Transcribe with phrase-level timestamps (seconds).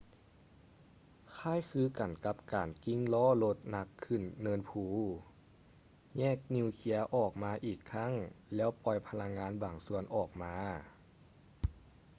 [1.37, 4.85] ຄ້າຍຄືກັນກັບການກິ້ງລໍ້ລົດໜັກຂຶ້ນເນີນພູ
[6.17, 8.13] ແຍກນີວເຄຍອອກມາອີກຄັ້ງ
[8.55, 10.55] ແລ້ວປ່ອຍພະລັງງານບາງສ່ວນອອກມາ